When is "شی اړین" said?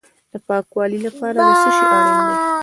1.77-2.13